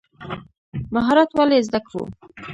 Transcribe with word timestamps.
مهارت 0.93 1.29
ولې 1.37 1.59
زده 1.67 1.79
کړو؟ 1.87 2.03